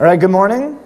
[0.00, 0.78] All right, good morning.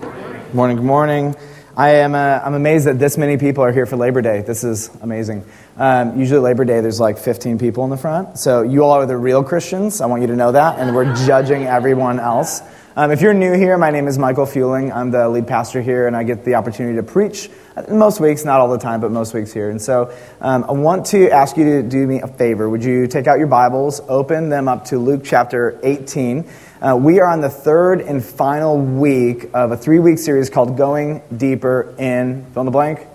[0.00, 1.36] Good morning, good morning.
[1.76, 4.40] I am uh, I'm amazed that this many people are here for Labor Day.
[4.40, 5.44] This is amazing.
[5.76, 8.38] Um, usually, Labor Day, there's like 15 people in the front.
[8.38, 10.00] So, you all are the real Christians.
[10.00, 10.78] I want you to know that.
[10.78, 12.62] And we're judging everyone else.
[12.96, 14.90] Um, if you're new here, my name is Michael Fueling.
[14.90, 17.50] I'm the lead pastor here, and I get the opportunity to preach
[17.90, 19.70] most weeks, not all the time, but most weeks here.
[19.70, 22.68] And so um, I want to ask you to do me a favor.
[22.68, 26.48] Would you take out your Bibles, open them up to Luke chapter 18?
[26.82, 30.76] Uh, we are on the third and final week of a three week series called
[30.76, 33.06] Going Deeper in fill in the blank.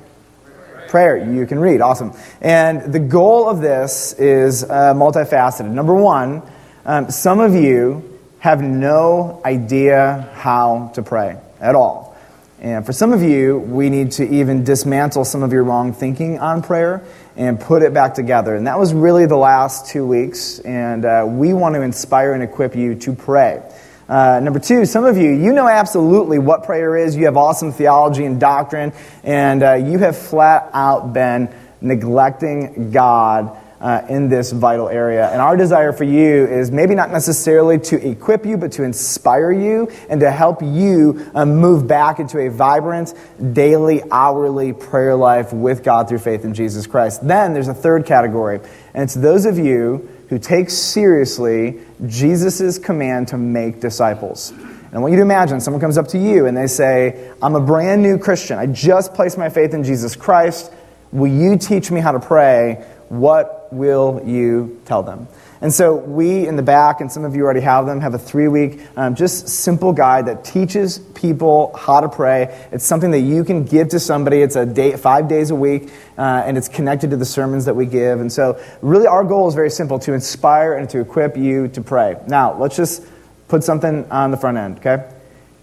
[0.88, 1.18] Prayer.
[1.30, 1.82] You can read.
[1.82, 2.14] Awesome.
[2.40, 5.70] And the goal of this is uh, multifaceted.
[5.70, 6.44] Number one,
[6.86, 12.16] um, some of you have no idea how to pray at all.
[12.62, 16.40] And for some of you, we need to even dismantle some of your wrong thinking
[16.40, 17.04] on prayer
[17.38, 18.56] and put it back together.
[18.56, 20.60] And that was really the last two weeks.
[20.60, 23.64] And uh, we want to inspire and equip you to pray.
[24.10, 27.16] Uh, number two, some of you, you know absolutely what prayer is.
[27.16, 33.58] You have awesome theology and doctrine, and uh, you have flat out been neglecting God
[33.80, 35.30] uh, in this vital area.
[35.30, 39.52] And our desire for you is maybe not necessarily to equip you, but to inspire
[39.52, 43.14] you and to help you uh, move back into a vibrant,
[43.54, 47.28] daily, hourly prayer life with God through faith in Jesus Christ.
[47.28, 48.60] Then there's a third category,
[48.94, 54.52] and it's those of you who take seriously Jesus' command to make disciples.
[54.52, 57.56] And I want you to imagine someone comes up to you and they say, I'm
[57.56, 58.58] a brand new Christian.
[58.58, 60.72] I just placed my faith in Jesus Christ.
[61.12, 62.86] Will you teach me how to pray?
[63.10, 65.28] What will you tell them?
[65.60, 68.20] And so, we in the back, and some of you already have them, have a
[68.20, 72.68] three week, um, just simple guide that teaches people how to pray.
[72.72, 74.42] It's something that you can give to somebody.
[74.42, 77.76] It's a day, five days a week, uh, and it's connected to the sermons that
[77.76, 78.20] we give.
[78.20, 81.82] And so, really, our goal is very simple to inspire and to equip you to
[81.82, 82.18] pray.
[82.28, 83.04] Now, let's just
[83.48, 85.10] put something on the front end, okay?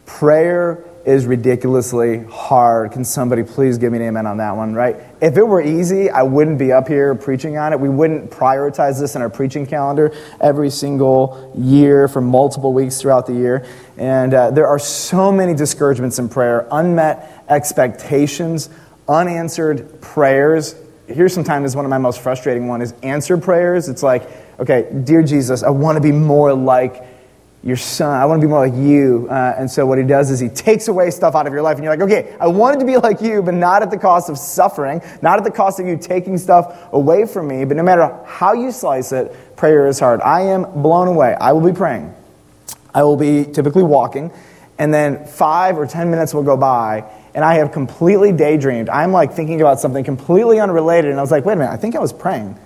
[0.06, 2.92] Prayer is ridiculously hard.
[2.92, 4.96] Can somebody please give me an amen on that one, right?
[5.24, 7.80] If it were easy, I wouldn't be up here preaching on it.
[7.80, 13.24] We wouldn't prioritize this in our preaching calendar every single year for multiple weeks throughout
[13.24, 13.64] the year.
[13.96, 18.68] And uh, there are so many discouragements in prayer, unmet expectations,
[19.08, 20.74] unanswered prayers.
[21.06, 23.88] Here's sometimes is one of my most frustrating one is answered prayers.
[23.88, 24.28] It's like,
[24.60, 27.02] okay, dear Jesus, I want to be more like
[27.64, 28.20] your son.
[28.20, 29.26] I want to be more like you.
[29.30, 31.76] Uh, and so what he does is he takes away stuff out of your life,
[31.76, 34.28] and you're like, okay, I wanted to be like you, but not at the cost
[34.28, 37.64] of suffering, not at the cost of you taking stuff away from me.
[37.64, 40.20] But no matter how you slice it, prayer is hard.
[40.20, 41.34] I am blown away.
[41.40, 42.14] I will be praying.
[42.94, 44.30] I will be typically walking,
[44.78, 48.90] and then five or ten minutes will go by, and I have completely daydreamed.
[48.90, 51.76] I'm like thinking about something completely unrelated, and I was like, wait a minute, I
[51.78, 52.58] think I was praying.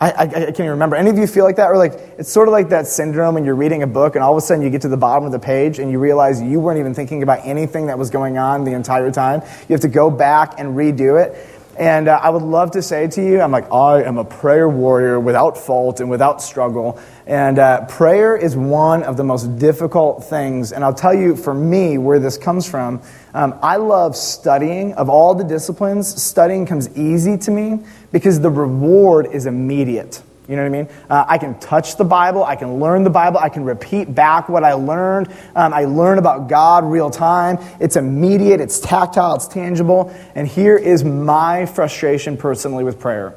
[0.00, 0.96] I, I, I, can't even remember.
[0.96, 1.68] Any of you feel like that?
[1.68, 4.32] Or like, it's sort of like that syndrome when you're reading a book and all
[4.32, 6.58] of a sudden you get to the bottom of the page and you realize you
[6.58, 9.42] weren't even thinking about anything that was going on the entire time.
[9.68, 11.59] You have to go back and redo it.
[11.80, 14.68] And uh, I would love to say to you, I'm like, I am a prayer
[14.68, 17.00] warrior without fault and without struggle.
[17.26, 20.72] And uh, prayer is one of the most difficult things.
[20.72, 23.00] And I'll tell you, for me, where this comes from.
[23.32, 24.92] Um, I love studying.
[24.92, 27.78] Of all the disciplines, studying comes easy to me
[28.12, 30.22] because the reward is immediate.
[30.50, 30.88] You know what I mean?
[31.08, 32.42] Uh, I can touch the Bible.
[32.42, 33.38] I can learn the Bible.
[33.38, 35.32] I can repeat back what I learned.
[35.54, 37.58] Um, I learn about God real time.
[37.78, 40.12] It's immediate, it's tactile, it's tangible.
[40.34, 43.34] And here is my frustration personally with prayer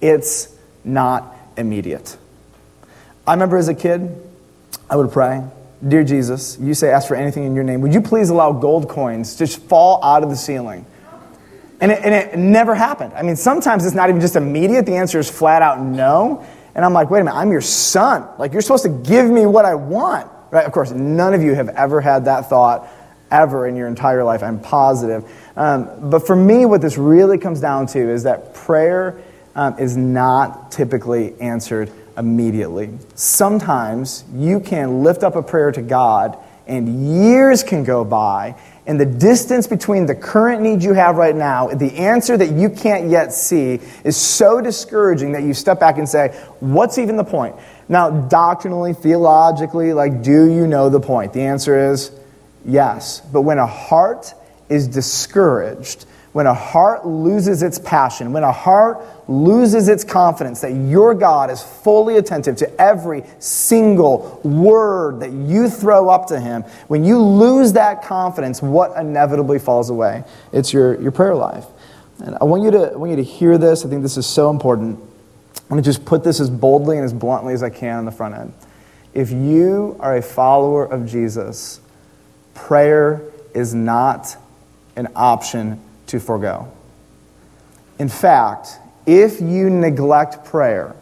[0.00, 0.54] it's
[0.84, 2.16] not immediate.
[3.26, 4.14] I remember as a kid,
[4.90, 5.42] I would pray,
[5.86, 7.80] Dear Jesus, you say, ask for anything in your name.
[7.82, 10.86] Would you please allow gold coins to just fall out of the ceiling?
[11.80, 13.12] And it, and it never happened.
[13.12, 14.86] I mean, sometimes it's not even just immediate.
[14.86, 16.46] The answer is flat out no.
[16.76, 18.28] And I'm like, wait a minute, I'm your son.
[18.38, 20.30] Like, you're supposed to give me what I want.
[20.50, 20.66] Right?
[20.66, 22.88] Of course, none of you have ever had that thought
[23.30, 24.42] ever in your entire life.
[24.42, 25.24] I'm positive.
[25.56, 29.18] Um, but for me, what this really comes down to is that prayer
[29.54, 32.90] um, is not typically answered immediately.
[33.14, 38.54] Sometimes you can lift up a prayer to God, and years can go by,
[38.86, 42.70] and the distance between the current need you have right now, the answer that you
[42.70, 46.28] can't yet see, is so discouraging that you step back and say,
[46.60, 47.56] What's even the point?
[47.88, 51.32] Now, doctrinally, theologically, like, do you know the point?
[51.32, 52.12] The answer is
[52.64, 53.20] yes.
[53.20, 54.34] But when a heart
[54.68, 56.06] is discouraged,
[56.36, 61.50] when a heart loses its passion, when a heart loses its confidence that your God
[61.50, 67.18] is fully attentive to every single word that you throw up to Him, when you
[67.18, 70.24] lose that confidence, what inevitably falls away?
[70.52, 71.64] It's your, your prayer life.
[72.22, 73.86] And I want, you to, I want you to hear this.
[73.86, 74.98] I think this is so important.
[75.00, 78.04] I'm going to just put this as boldly and as bluntly as I can on
[78.04, 78.52] the front end.
[79.14, 81.80] If you are a follower of Jesus,
[82.52, 83.22] prayer
[83.54, 84.36] is not
[84.96, 86.70] an option to forego.
[87.98, 90.94] In fact, if you neglect prayer,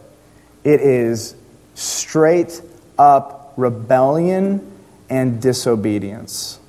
[0.63, 1.35] it is
[1.73, 2.61] straight
[2.97, 4.71] up rebellion
[5.09, 6.59] and disobedience.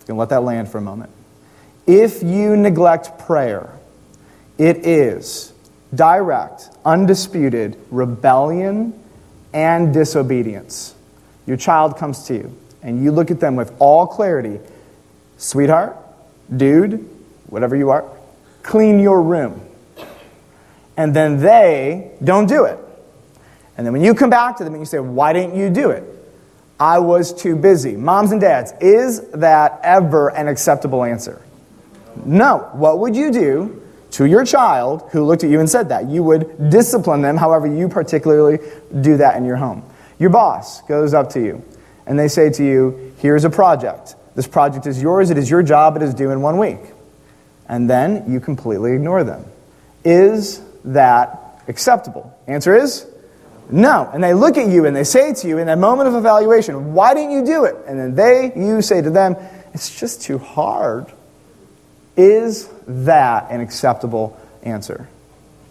[0.00, 1.10] You can let that land for a moment.
[1.86, 3.70] If you neglect prayer,
[4.58, 5.52] it is
[5.94, 8.98] direct, undisputed rebellion
[9.52, 10.94] and disobedience.
[11.46, 14.60] Your child comes to you, and you look at them with all clarity
[15.40, 15.96] Sweetheart,
[16.54, 17.08] dude,
[17.46, 18.04] whatever you are,
[18.62, 19.60] clean your room.
[20.96, 22.78] And then they don't do it.
[23.76, 25.90] And then when you come back to them and you say, Why didn't you do
[25.90, 26.04] it?
[26.78, 27.96] I was too busy.
[27.96, 31.42] Moms and dads, is that ever an acceptable answer?
[32.24, 32.70] No.
[32.72, 33.82] What would you do
[34.12, 36.08] to your child who looked at you and said that?
[36.08, 38.58] You would discipline them however you particularly
[39.00, 39.82] do that in your home.
[40.18, 41.64] Your boss goes up to you
[42.06, 44.14] and they say to you, Here's a project.
[44.40, 45.28] This project is yours.
[45.28, 45.96] It is your job.
[45.96, 46.78] It is due in one week.
[47.68, 49.44] And then you completely ignore them.
[50.02, 52.34] Is that acceptable?
[52.46, 53.06] Answer is
[53.70, 54.08] no.
[54.10, 56.94] And they look at you and they say to you in that moment of evaluation,
[56.94, 57.76] Why didn't you do it?
[57.86, 59.36] And then they, you say to them,
[59.74, 61.12] It's just too hard.
[62.16, 65.06] Is that an acceptable answer?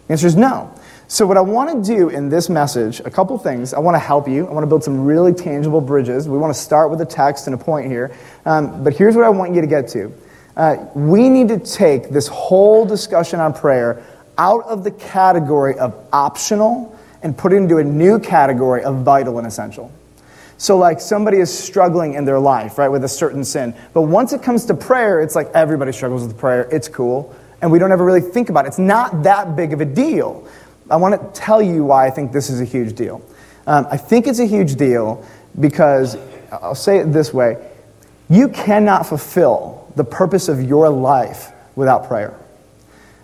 [0.06, 0.72] The answer is no.
[1.10, 3.74] So, what I want to do in this message, a couple things.
[3.74, 4.46] I want to help you.
[4.46, 6.28] I want to build some really tangible bridges.
[6.28, 8.16] We want to start with a text and a point here.
[8.46, 10.12] Um, but here's what I want you to get to.
[10.56, 14.04] Uh, we need to take this whole discussion on prayer
[14.38, 19.38] out of the category of optional and put it into a new category of vital
[19.38, 19.90] and essential.
[20.58, 23.74] So, like somebody is struggling in their life, right, with a certain sin.
[23.94, 26.68] But once it comes to prayer, it's like everybody struggles with prayer.
[26.70, 27.34] It's cool.
[27.62, 28.68] And we don't ever really think about it.
[28.68, 30.48] It's not that big of a deal.
[30.90, 33.22] I want to tell you why I think this is a huge deal.
[33.66, 35.24] Um, I think it's a huge deal
[35.58, 36.16] because,
[36.50, 37.66] I'll say it this way
[38.28, 42.38] you cannot fulfill the purpose of your life without prayer.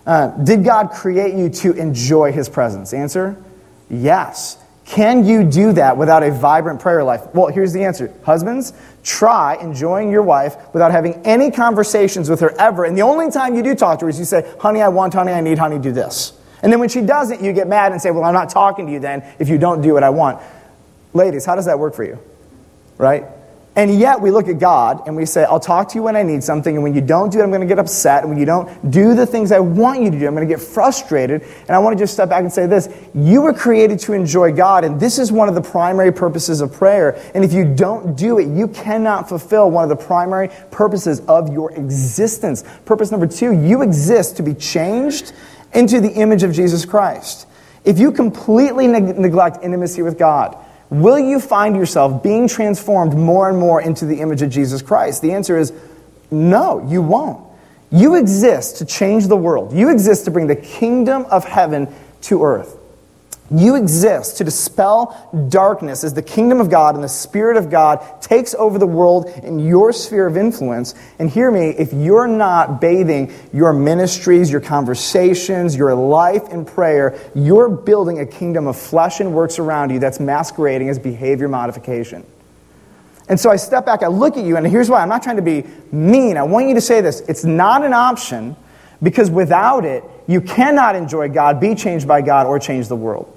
[0.05, 2.93] Uh, did God create you to enjoy His presence?
[2.93, 3.41] Answer
[3.89, 4.57] yes.
[4.85, 7.21] Can you do that without a vibrant prayer life?
[7.33, 8.13] Well, here's the answer.
[8.23, 8.71] Husbands,
[9.03, 12.85] try enjoying your wife without having any conversations with her ever.
[12.85, 15.13] And the only time you do talk to her is you say, honey, I want,
[15.13, 16.36] honey, I need, honey, do this.
[16.61, 18.91] And then when she doesn't, you get mad and say, well, I'm not talking to
[18.91, 20.41] you then if you don't do what I want.
[21.13, 22.19] Ladies, how does that work for you?
[22.97, 23.25] Right?
[23.77, 26.23] And yet we look at God and we say, I'll talk to you when I
[26.23, 28.23] need something, and when you don't do it, I'm going to get upset.
[28.23, 30.51] And when you don't do the things I want you to do, I'm going to
[30.51, 31.43] get frustrated.
[31.43, 34.51] And I want to just step back and say this You were created to enjoy
[34.51, 37.21] God, and this is one of the primary purposes of prayer.
[37.35, 41.53] And if you don't do it, you cannot fulfill one of the primary purposes of
[41.53, 42.63] your existence.
[42.85, 45.33] Purpose number two, you exist to be changed
[45.77, 47.47] into the image of Jesus Christ.
[47.85, 50.57] If you completely neg- neglect intimacy with God,
[50.89, 55.21] will you find yourself being transformed more and more into the image of Jesus Christ?
[55.21, 55.71] The answer is
[56.31, 57.45] no, you won't.
[57.91, 59.71] You exist to change the world.
[59.71, 61.87] You exist to bring the kingdom of heaven
[62.23, 62.76] to earth.
[63.49, 68.21] You exist to dispel darkness as the kingdom of God and the Spirit of God
[68.21, 70.95] takes over the world in your sphere of influence.
[71.17, 77.17] And hear me, if you're not bathing your ministries, your conversations, your life in prayer,
[77.33, 82.25] you're building a kingdom of flesh and works around you that's masquerading as behavior modification.
[83.29, 85.35] And so I step back, I look at you, and here's why I'm not trying
[85.37, 86.37] to be mean.
[86.37, 88.57] I want you to say this it's not an option
[89.01, 93.33] because without it, you cannot enjoy God, be changed by God, or change the world.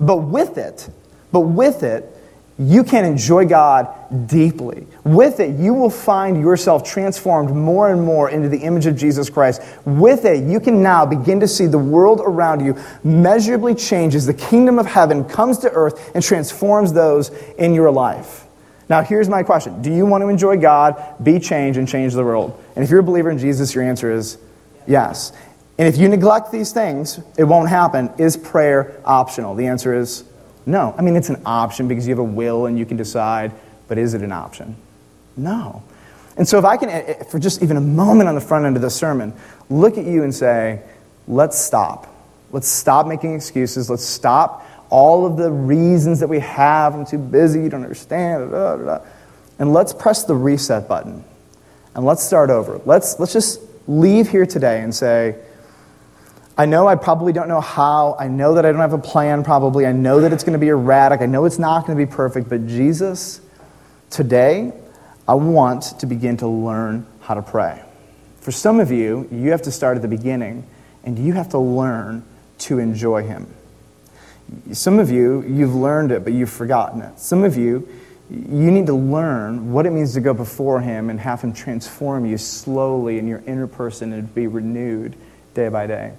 [0.00, 0.88] But with it,
[1.32, 2.14] but with it,
[2.58, 3.88] you can enjoy God
[4.26, 4.84] deeply.
[5.04, 9.30] With it, you will find yourself transformed more and more into the image of Jesus
[9.30, 9.62] Christ.
[9.84, 14.26] With it, you can now begin to see the world around you measurably changes.
[14.26, 18.44] the kingdom of heaven comes to earth and transforms those in your life.
[18.88, 22.24] Now, here's my question Do you want to enjoy God, be changed, and change the
[22.24, 22.60] world?
[22.74, 24.36] And if you're a believer in Jesus, your answer is
[24.86, 25.32] yes.
[25.78, 28.10] And if you neglect these things, it won't happen.
[28.18, 29.54] Is prayer optional?
[29.54, 30.24] The answer is
[30.66, 30.94] no.
[30.98, 33.52] I mean, it's an option because you have a will and you can decide,
[33.86, 34.76] but is it an option?
[35.36, 35.82] No.
[36.36, 38.66] And so, if I can, eh, eh, for just even a moment on the front
[38.66, 39.32] end of the sermon,
[39.70, 40.82] look at you and say,
[41.26, 42.12] let's stop.
[42.50, 43.88] Let's stop making excuses.
[43.88, 46.94] Let's stop all of the reasons that we have.
[46.94, 48.50] I'm too busy, you don't understand.
[48.50, 49.06] Blah, blah, blah.
[49.58, 51.24] And let's press the reset button.
[51.94, 52.80] And let's start over.
[52.84, 55.36] Let's, let's just leave here today and say,
[56.58, 58.16] I know I probably don't know how.
[58.18, 59.86] I know that I don't have a plan, probably.
[59.86, 61.20] I know that it's going to be erratic.
[61.20, 62.48] I know it's not going to be perfect.
[62.48, 63.40] But Jesus,
[64.10, 64.72] today,
[65.28, 67.80] I want to begin to learn how to pray.
[68.40, 70.66] For some of you, you have to start at the beginning
[71.04, 72.24] and you have to learn
[72.58, 73.46] to enjoy Him.
[74.72, 77.20] Some of you, you've learned it, but you've forgotten it.
[77.20, 77.88] Some of you,
[78.30, 82.26] you need to learn what it means to go before Him and have Him transform
[82.26, 85.14] you slowly in your inner person and be renewed
[85.54, 86.14] day by day.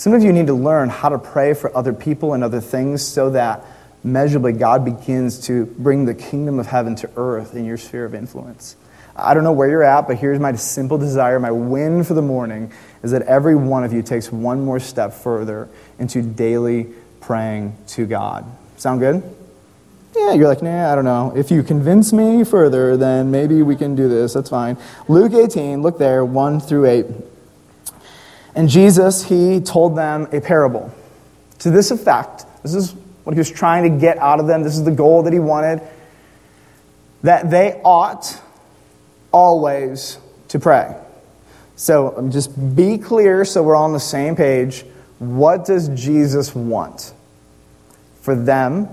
[0.00, 3.06] Some of you need to learn how to pray for other people and other things
[3.06, 3.66] so that
[4.02, 8.14] measurably God begins to bring the kingdom of heaven to earth in your sphere of
[8.14, 8.76] influence.
[9.14, 12.22] I don't know where you're at, but here's my simple desire, my win for the
[12.22, 16.86] morning is that every one of you takes one more step further into daily
[17.20, 18.46] praying to God.
[18.78, 19.22] Sound good?
[20.16, 21.34] Yeah, you're like, nah, I don't know.
[21.36, 24.32] If you convince me further, then maybe we can do this.
[24.32, 24.78] That's fine.
[25.08, 27.06] Luke 18, look there, 1 through 8.
[28.54, 30.92] And Jesus, he told them a parable.
[31.60, 34.74] To this effect, this is what he was trying to get out of them, this
[34.74, 35.82] is the goal that he wanted,
[37.22, 38.40] that they ought
[39.30, 40.96] always to pray.
[41.76, 44.84] So um, just be clear so we're all on the same page.
[45.18, 47.12] What does Jesus want?
[48.22, 48.88] For them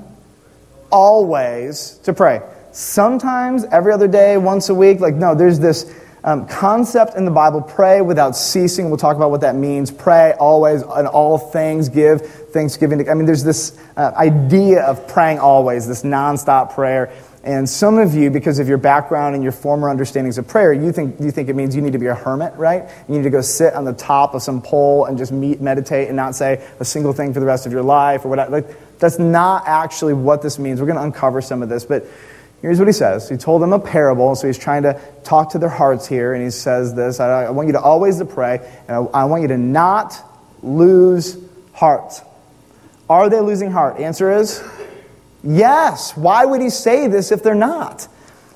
[0.91, 2.41] always to pray.
[2.71, 4.99] Sometimes every other day, once a week.
[4.99, 5.93] Like, no, there's this
[6.23, 8.89] um, concept in the Bible pray without ceasing.
[8.89, 9.91] We'll talk about what that means.
[9.91, 12.99] Pray always in all things, give thanksgiving.
[12.99, 17.11] To, I mean, there's this uh, idea of praying always, this nonstop prayer.
[17.43, 20.91] And some of you, because of your background and your former understandings of prayer, you
[20.91, 22.89] think, you think it means you need to be a hermit, right?
[23.07, 26.09] You need to go sit on the top of some pole and just meet, meditate
[26.09, 28.51] and not say a single thing for the rest of your life or whatever.
[28.51, 30.81] Like, that's not actually what this means.
[30.81, 31.85] We're going to uncover some of this.
[31.85, 32.05] But
[32.67, 33.29] here's what he says.
[33.29, 36.33] He told them a parable, so he's trying to talk to their hearts here.
[36.33, 39.23] And he says this I, I want you to always to pray, and I, I
[39.25, 40.15] want you to not
[40.61, 41.37] lose
[41.73, 42.21] heart.
[43.09, 43.99] Are they losing heart?
[43.99, 44.63] Answer is
[45.43, 46.17] Yes.
[46.17, 48.07] Why would he say this if they're not?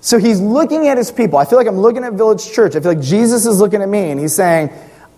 [0.02, 1.38] So he's looking at his people.
[1.38, 2.76] I feel like I'm looking at Village Church.
[2.76, 4.72] I feel like Jesus is looking at me and he's saying,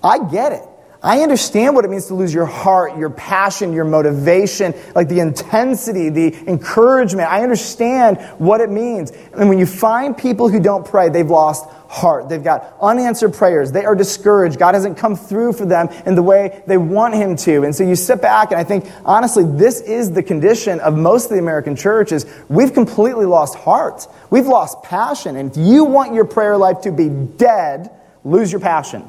[0.04, 0.64] I get it.
[1.04, 5.20] I understand what it means to lose your heart, your passion, your motivation, like the
[5.20, 7.30] intensity, the encouragement.
[7.30, 9.12] I understand what it means.
[9.34, 12.30] And when you find people who don't pray, they've lost heart.
[12.30, 13.74] They've got unanswered prayers.
[13.74, 14.58] They are discouraged.
[14.58, 17.64] God hasn't come through for them in the way they want Him to.
[17.64, 21.26] And so you sit back, and I think, honestly, this is the condition of most
[21.26, 22.26] of the American churches.
[22.48, 24.08] we've completely lost heart.
[24.30, 25.36] We've lost passion.
[25.36, 27.92] And if you want your prayer life to be dead,
[28.24, 29.04] lose your passion.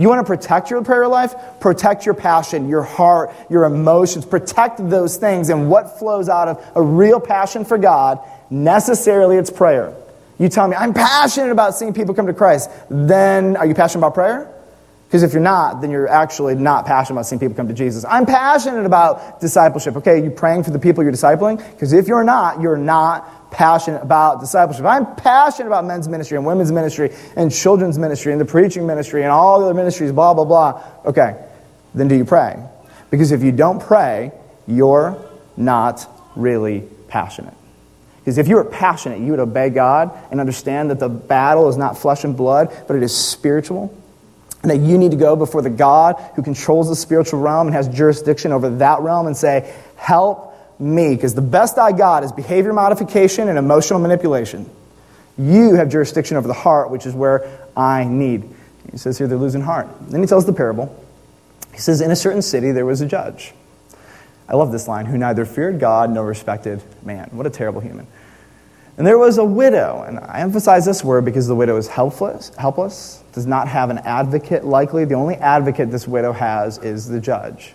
[0.00, 1.34] You want to protect your prayer life?
[1.60, 4.24] Protect your passion, your heart, your emotions.
[4.24, 5.50] Protect those things.
[5.50, 9.94] And what flows out of a real passion for God, necessarily it's prayer.
[10.38, 12.70] You tell me, I'm passionate about seeing people come to Christ.
[12.88, 14.50] Then, are you passionate about prayer?
[15.06, 18.02] Because if you're not, then you're actually not passionate about seeing people come to Jesus.
[18.08, 19.96] I'm passionate about discipleship.
[19.96, 21.58] Okay, you praying for the people you're discipling?
[21.72, 24.84] Because if you're not, you're not passionate about discipleship.
[24.84, 29.22] I'm passionate about men's ministry and women's ministry and children's ministry and the preaching ministry
[29.22, 30.82] and all the other ministries, blah, blah, blah.
[31.04, 31.36] Okay,
[31.94, 32.62] then do you pray?
[33.10, 34.32] Because if you don't pray,
[34.66, 35.20] you're
[35.56, 37.54] not really passionate.
[38.18, 41.76] Because if you were passionate, you would obey God and understand that the battle is
[41.76, 43.96] not flesh and blood, but it is spiritual.
[44.62, 47.74] And that you need to go before the God who controls the spiritual realm and
[47.74, 50.49] has jurisdiction over that realm and say, Help
[50.80, 51.14] me.
[51.14, 54.68] Because the best I got is behavior modification and emotional manipulation.
[55.38, 58.48] You have jurisdiction over the heart, which is where I need.
[58.90, 59.88] He says here they're losing heart.
[60.08, 61.04] Then he tells the parable.
[61.72, 63.52] He says, In a certain city there was a judge
[64.50, 67.28] I love this line, who neither feared God nor respected man.
[67.30, 68.08] What a terrible human.
[68.98, 72.50] And there was a widow, and I emphasize this word because the widow is helpless,
[72.56, 75.04] helpless, does not have an advocate likely.
[75.04, 77.74] The only advocate this widow has is the judge.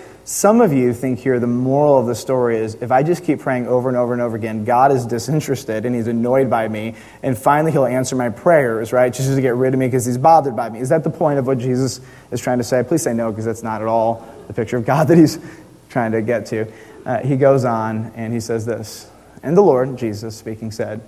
[0.23, 3.39] Some of you think here the moral of the story is if I just keep
[3.39, 6.95] praying over and over and over again, God is disinterested and he's annoyed by me,
[7.23, 9.11] and finally he'll answer my prayers, right?
[9.11, 10.79] Just to get rid of me because he's bothered by me.
[10.79, 12.83] Is that the point of what Jesus is trying to say?
[12.83, 15.39] Please say no, because that's not at all the picture of God that he's
[15.89, 16.71] trying to get to.
[17.03, 19.09] Uh, he goes on and he says this
[19.41, 21.01] And the Lord, Jesus speaking, said,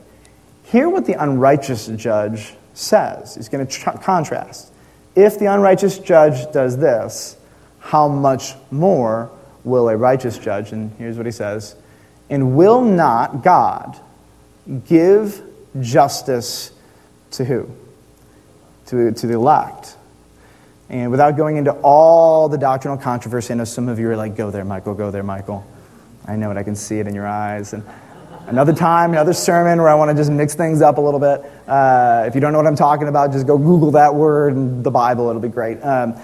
[0.63, 3.35] Hear what the unrighteous judge says.
[3.35, 4.71] He's going to tr- contrast.
[5.15, 7.37] If the unrighteous judge does this,
[7.83, 9.29] how much more
[9.63, 10.71] will a righteous judge?
[10.71, 11.75] And here's what he says
[12.29, 13.99] And will not God
[14.87, 15.41] give
[15.79, 16.71] justice
[17.31, 17.69] to who?
[18.87, 19.97] To, to the elect.
[20.89, 24.35] And without going into all the doctrinal controversy, I know some of you are like,
[24.35, 25.65] go there, Michael, go there, Michael.
[26.25, 27.73] I know it, I can see it in your eyes.
[27.73, 27.83] And
[28.47, 31.43] another time, another sermon where I want to just mix things up a little bit.
[31.67, 34.83] Uh, if you don't know what I'm talking about, just go Google that word in
[34.83, 35.81] the Bible, it'll be great.
[35.81, 36.15] Um,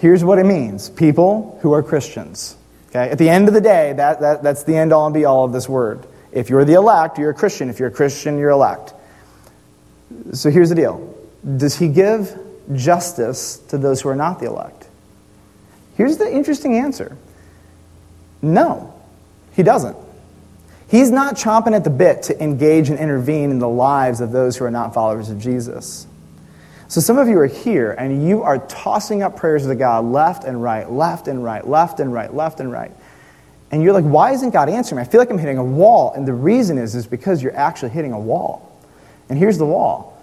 [0.00, 2.56] here's what it means people who are Christians.
[2.88, 3.10] Okay?
[3.10, 5.44] At the end of the day, that, that, that's the end all and be all
[5.44, 6.06] of this word.
[6.32, 7.70] If you're the elect, you're a Christian.
[7.70, 8.94] If you're a Christian, you're elect.
[10.32, 11.14] So here's the deal
[11.56, 12.36] Does he give
[12.72, 14.88] justice to those who are not the elect?
[15.96, 17.16] Here's the interesting answer
[18.42, 18.94] no,
[19.52, 19.96] he doesn't.
[20.88, 24.56] He's not chomping at the bit to engage and intervene in the lives of those
[24.56, 26.06] who are not followers of Jesus.
[26.90, 30.42] So some of you are here and you are tossing up prayers to God left
[30.42, 32.90] and right, left and right, left and right, left and right.
[33.70, 35.02] And you're like, why isn't God answering me?
[35.02, 36.12] I feel like I'm hitting a wall.
[36.14, 38.76] And the reason is, is because you're actually hitting a wall.
[39.28, 40.20] And here's the wall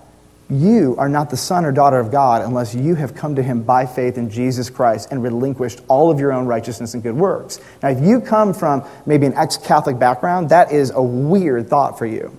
[0.50, 3.64] you are not the son or daughter of God unless you have come to him
[3.64, 7.62] by faith in Jesus Christ and relinquished all of your own righteousness and good works.
[7.82, 11.98] Now, if you come from maybe an ex Catholic background, that is a weird thought
[11.98, 12.38] for you,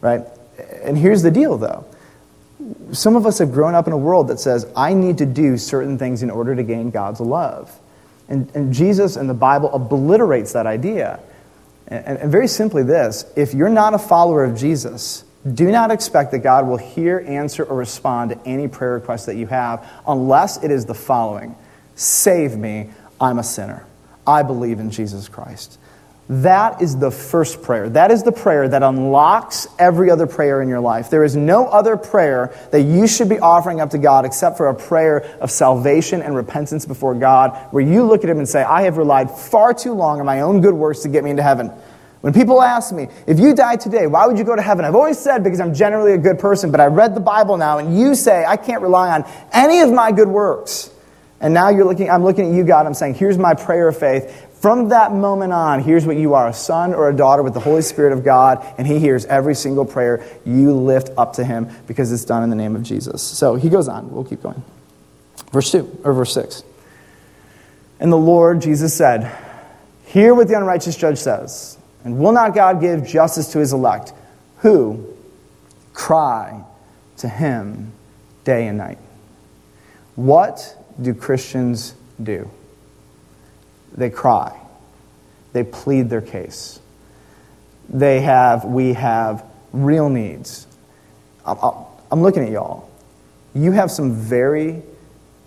[0.00, 0.24] right?
[0.84, 1.84] And here's the deal, though.
[2.92, 5.58] Some of us have grown up in a world that says, I need to do
[5.58, 7.78] certain things in order to gain God's love.
[8.28, 11.20] And, and Jesus and the Bible obliterates that idea.
[11.86, 16.32] And, and very simply, this if you're not a follower of Jesus, do not expect
[16.32, 20.62] that God will hear, answer, or respond to any prayer request that you have unless
[20.62, 21.54] it is the following
[21.94, 23.86] Save me, I'm a sinner.
[24.26, 25.78] I believe in Jesus Christ.
[26.28, 27.88] That is the first prayer.
[27.88, 31.08] That is the prayer that unlocks every other prayer in your life.
[31.08, 34.66] There is no other prayer that you should be offering up to God except for
[34.66, 38.62] a prayer of salvation and repentance before God, where you look at Him and say,
[38.64, 41.44] I have relied far too long on my own good works to get me into
[41.44, 41.70] heaven.
[42.22, 44.84] When people ask me, if you die today, why would you go to heaven?
[44.84, 47.78] I've always said because I'm generally a good person, but I read the Bible now,
[47.78, 50.90] and you say I can't rely on any of my good works.
[51.38, 53.98] And now you're looking, I'm looking at you, God, I'm saying, here's my prayer of
[53.98, 54.45] faith.
[54.66, 57.60] From that moment on, here's what you are a son or a daughter with the
[57.60, 61.70] Holy Spirit of God, and He hears every single prayer you lift up to Him
[61.86, 63.22] because it's done in the name of Jesus.
[63.22, 64.10] So he goes on.
[64.10, 64.60] We'll keep going.
[65.52, 66.64] Verse 2, or verse 6.
[68.00, 69.32] And the Lord, Jesus said,
[70.06, 71.78] Hear what the unrighteous judge says.
[72.02, 74.14] And will not God give justice to his elect,
[74.62, 75.14] who
[75.92, 76.64] cry
[77.18, 77.92] to him
[78.42, 78.98] day and night?
[80.16, 82.50] What do Christians do?
[83.94, 84.58] They cry.
[85.52, 86.80] They plead their case.
[87.88, 90.66] They have, we have real needs.
[91.44, 92.90] I'm looking at y'all.
[93.54, 94.82] You have some very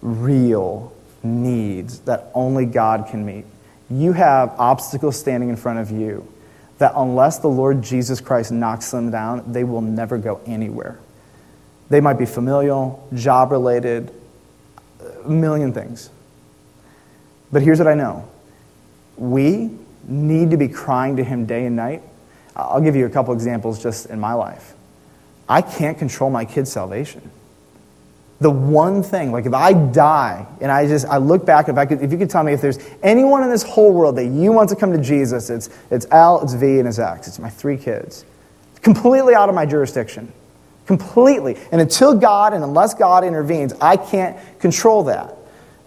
[0.01, 3.45] real needs that only God can meet.
[3.89, 6.27] You have obstacles standing in front of you
[6.77, 10.97] that unless the Lord Jesus Christ knocks them down, they will never go anywhere.
[11.89, 14.13] They might be familial, job related,
[15.25, 16.09] a million things.
[17.51, 18.29] But here's what I know
[19.17, 19.71] we
[20.07, 22.03] need to be crying to Him day and night.
[22.55, 24.73] I'll give you a couple examples just in my life.
[25.47, 27.31] I can't control my kids' salvation
[28.39, 31.85] the one thing, like if I die and I just, I look back, if, I
[31.85, 34.53] could, if you could tell me if there's anyone in this whole world that you
[34.53, 37.27] want to come to Jesus, it's, it's L, it's V, and it's X.
[37.27, 38.23] It's my three kids.
[38.81, 40.31] Completely out of my jurisdiction.
[40.85, 41.57] Completely.
[41.71, 45.35] And until God and unless God intervenes, I can't control that.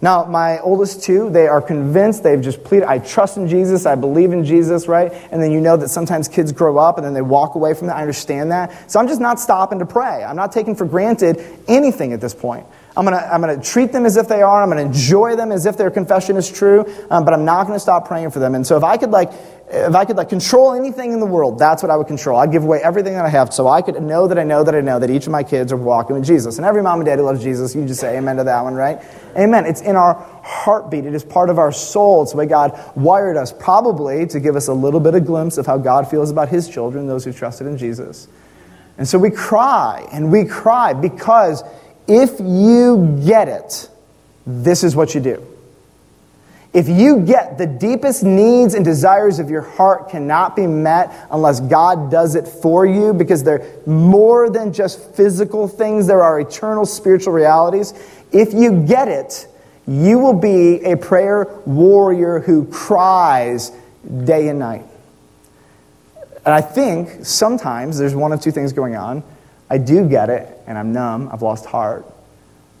[0.03, 3.95] Now, my oldest two, they are convinced, they've just pleaded, I trust in Jesus, I
[3.95, 5.13] believe in Jesus, right?
[5.31, 7.87] And then you know that sometimes kids grow up and then they walk away from
[7.87, 7.95] that.
[7.95, 8.91] I understand that.
[8.91, 10.25] So I'm just not stopping to pray.
[10.25, 12.67] I'm not taking for granted anything at this point.
[12.95, 14.61] I'm going to I'm gonna treat them as if they are.
[14.61, 17.65] I'm going to enjoy them as if their confession is true, um, but I'm not
[17.65, 18.53] going to stop praying for them.
[18.53, 19.31] And so if I could like
[19.73, 22.37] if I could like control anything in the world, that's what I would control.
[22.37, 24.75] I'd give away everything that I have so I could know that I know that
[24.75, 26.57] I know that each of my kids are walking with Jesus.
[26.57, 28.75] And every mom and dad who loves Jesus, you just say amen to that one,
[28.75, 29.01] right?
[29.35, 29.65] Amen.
[29.65, 31.05] It's in our heartbeat.
[31.05, 32.21] It is part of our soul.
[32.21, 35.57] It's the way God wired us, probably to give us a little bit of glimpse
[35.57, 38.27] of how God feels about his children, those who trusted in Jesus.
[38.99, 41.63] And so we cry and we cry because
[42.07, 43.89] if you get it,
[44.45, 45.45] this is what you do.
[46.73, 51.59] If you get the deepest needs and desires of your heart cannot be met unless
[51.59, 56.87] God does it for you because they're more than just physical things, there are eternal
[56.87, 57.93] spiritual realities.
[58.31, 59.47] If you get it,
[59.85, 63.71] you will be a prayer warrior who cries
[64.23, 64.85] day and night.
[66.45, 69.23] And I think sometimes there's one of two things going on.
[69.69, 72.05] I do get it, and I'm numb, I've lost heart.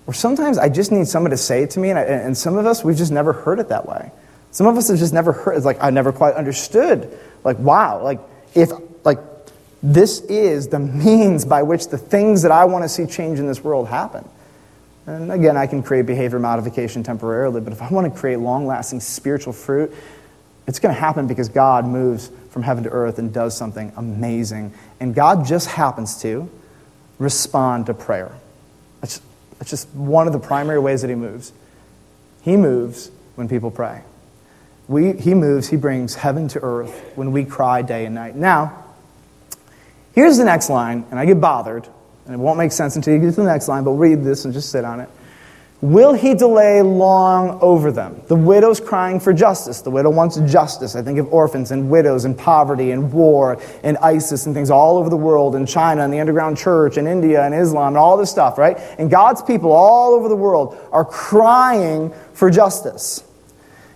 [0.05, 2.57] Or sometimes I just need someone to say it to me, and, I, and some
[2.57, 4.11] of us, we've just never heard it that way.
[4.51, 7.17] Some of us have just never heard, it's like, I never quite understood.
[7.43, 8.19] Like, wow, like,
[8.53, 8.71] if,
[9.03, 9.19] like,
[9.81, 13.47] this is the means by which the things that I want to see change in
[13.47, 14.27] this world happen.
[15.05, 18.65] And again, I can create behavior modification temporarily, but if I want to create long
[18.67, 19.93] lasting spiritual fruit,
[20.67, 24.73] it's going to happen because God moves from heaven to earth and does something amazing.
[24.99, 26.49] And God just happens to
[27.23, 28.31] respond to prayer.
[29.01, 29.21] That's,
[29.57, 31.51] that's just one of the primary ways that He moves.
[32.41, 34.01] He moves when people pray.
[34.87, 38.35] We, he moves, He brings heaven to earth when we cry day and night.
[38.35, 38.83] Now,
[40.13, 41.87] here's the next line, and I get bothered,
[42.25, 44.45] and it won't make sense until you get to the next line, but read this
[44.45, 45.09] and just sit on it.
[45.83, 48.21] Will he delay long over them?
[48.27, 49.81] The widow's crying for justice.
[49.81, 50.95] The widow wants justice.
[50.95, 54.97] I think of orphans and widows and poverty and war and ISIS and things all
[54.97, 58.15] over the world and China and the underground church and India and Islam and all
[58.15, 58.77] this stuff, right?
[58.97, 63.21] And God's people all over the world are crying for justice.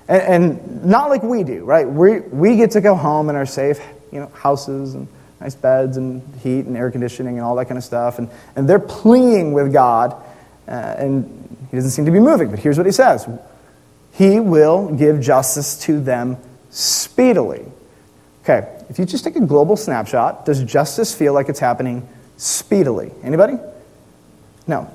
[0.10, 1.88] And, and not like we do, right?
[1.88, 3.80] We, we get to go home in our safe
[4.12, 5.08] you know, houses and
[5.40, 8.20] nice beds and heat and air conditioning and all that kind of stuff.
[8.20, 10.22] And, and they're pleading with God.
[10.68, 13.28] Uh, and he doesn't seem to be moving, but here's what he says
[14.14, 16.38] He will give justice to them
[16.70, 17.66] speedily.
[18.44, 23.12] Okay, if you just take a global snapshot, does justice feel like it's happening speedily?
[23.24, 23.58] Anybody?
[24.66, 24.90] No.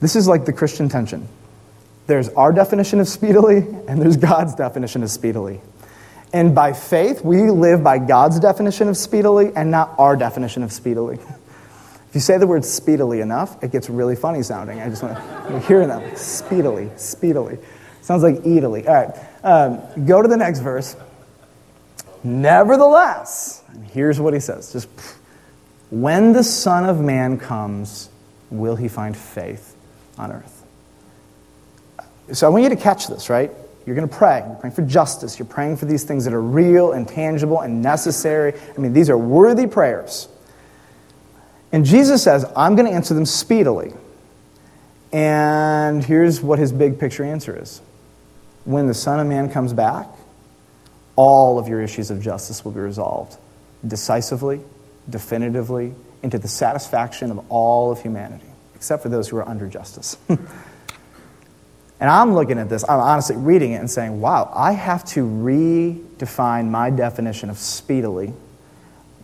[0.00, 1.28] This is like the Christian tension.
[2.08, 5.60] There's our definition of speedily, and there's God's definition of speedily.
[6.32, 10.72] And by faith, we live by God's definition of speedily and not our definition of
[10.72, 11.18] speedily.
[12.12, 14.82] If you say the word speedily enough, it gets really funny sounding.
[14.82, 16.14] I just want to hear them.
[16.14, 17.56] Speedily, speedily.
[18.02, 18.86] Sounds like eatily.
[18.86, 20.94] All right, um, go to the next verse.
[22.22, 24.90] Nevertheless, here's what he says just
[25.88, 28.10] when the Son of Man comes,
[28.50, 29.74] will he find faith
[30.18, 30.66] on earth?
[32.32, 33.50] So I want you to catch this, right?
[33.86, 34.44] You're going to pray.
[34.46, 35.38] You're praying for justice.
[35.38, 38.52] You're praying for these things that are real and tangible and necessary.
[38.76, 40.28] I mean, these are worthy prayers.
[41.72, 43.94] And Jesus says, I'm going to answer them speedily.
[45.10, 47.80] And here's what his big picture answer is
[48.64, 50.06] When the Son of Man comes back,
[51.16, 53.36] all of your issues of justice will be resolved
[53.86, 54.60] decisively,
[55.08, 60.16] definitively, into the satisfaction of all of humanity, except for those who are under justice.
[60.28, 60.40] and
[62.00, 66.68] I'm looking at this, I'm honestly reading it and saying, wow, I have to redefine
[66.68, 68.32] my definition of speedily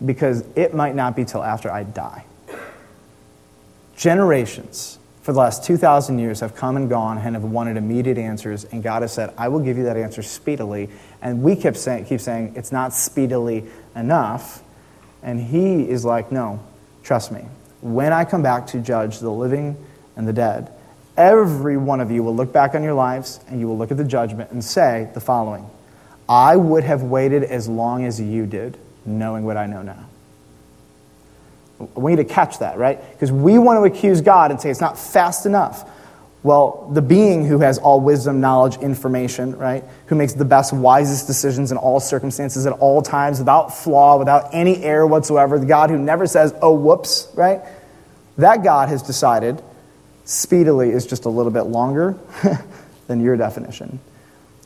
[0.05, 2.25] because it might not be till after I die.
[3.99, 8.65] Generations for the last 2,000 years have come and gone and have wanted immediate answers,
[8.67, 10.89] and God has said, I will give you that answer speedily.
[11.21, 13.65] And we kept saying, keep saying, it's not speedily
[13.97, 14.63] enough.
[15.21, 16.65] And He is like, no,
[17.03, 17.41] trust me.
[17.81, 19.77] When I come back to judge the living
[20.15, 20.71] and the dead,
[21.17, 23.97] every one of you will look back on your lives and you will look at
[23.97, 25.69] the judgment and say the following
[26.29, 30.08] I would have waited as long as you did, knowing what I know now.
[31.95, 32.99] We need to catch that, right?
[33.13, 35.89] Because we want to accuse God and say it's not fast enough.
[36.43, 39.85] Well, the being who has all wisdom, knowledge, information, right?
[40.07, 44.51] Who makes the best, wisest decisions in all circumstances at all times without flaw, without
[44.53, 45.59] any error whatsoever.
[45.59, 47.61] The God who never says, oh, whoops, right?
[48.37, 49.63] That God has decided
[50.25, 52.17] speedily is just a little bit longer
[53.09, 53.99] than your definition.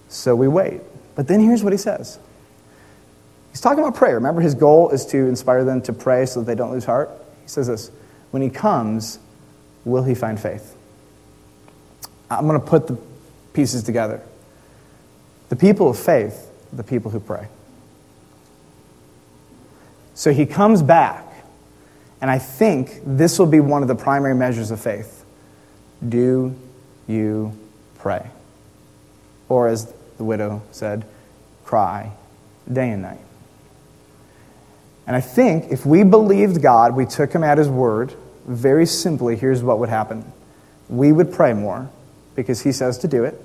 [0.08, 0.82] So we wait.
[1.14, 2.18] But then here's what he says
[3.52, 4.14] He's talking about prayer.
[4.14, 7.10] Remember, his goal is to inspire them to pray so that they don't lose heart.
[7.42, 7.90] He says this
[8.30, 9.18] When he comes,
[9.84, 10.74] will he find faith?
[12.30, 12.98] I'm going to put the
[13.52, 14.22] pieces together.
[15.50, 17.46] The people of faith, the people who pray.
[20.14, 21.26] So he comes back,
[22.22, 25.26] and I think this will be one of the primary measures of faith.
[26.06, 26.56] Do
[27.06, 27.58] you
[27.98, 28.30] pray?
[29.50, 31.04] Or, as the widow said,
[31.64, 32.12] cry
[32.70, 33.20] day and night.
[35.06, 38.14] And I think if we believed God, we took him at his word,
[38.46, 40.32] very simply, here's what would happen.
[40.88, 41.90] We would pray more
[42.34, 43.40] because he says to do it,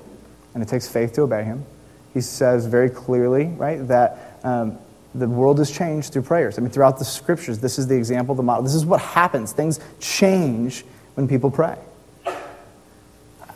[0.54, 1.66] and it takes faith to obey him.
[2.14, 4.78] He says very clearly, right, that um,
[5.14, 6.58] the world is changed through prayers.
[6.58, 8.64] I mean, throughout the scriptures, this is the example, the model.
[8.64, 9.52] This is what happens.
[9.52, 11.78] Things change when people pray.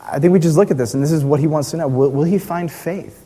[0.04, 1.88] I think we just look at this, and this is what he wants to know.
[1.88, 3.24] Will, will he find faith?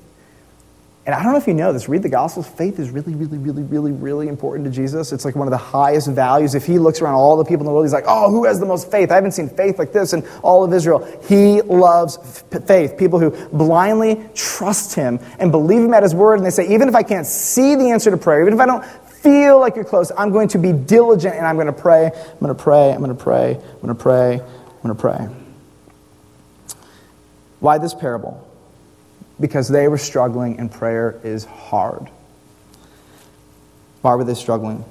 [1.06, 2.48] And I don't know if you know this, read the Gospels.
[2.48, 5.12] Faith is really, really, really, really, really important to Jesus.
[5.12, 6.56] It's like one of the highest values.
[6.56, 8.58] If he looks around all the people in the world, he's like, oh, who has
[8.58, 9.12] the most faith?
[9.12, 11.06] I haven't seen faith like this in all of Israel.
[11.28, 12.98] He loves faith.
[12.98, 16.38] People who blindly trust him and believe him at his word.
[16.38, 18.66] And they say, even if I can't see the answer to prayer, even if I
[18.66, 22.06] don't feel like you're close, I'm going to be diligent and I'm going to pray.
[22.06, 22.92] I'm going to pray.
[22.92, 23.54] I'm going to pray.
[23.54, 24.32] I'm going to pray.
[24.32, 25.28] I'm going to pray.
[27.60, 28.45] Why this parable?
[29.40, 32.08] Because they were struggling and prayer is hard.
[34.02, 34.84] Why were they struggling?